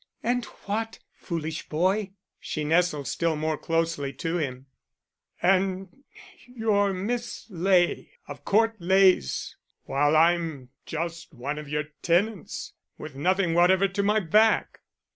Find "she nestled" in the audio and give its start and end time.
2.39-3.07